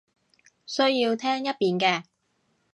[0.65, 2.03] 需要聽一遍嘅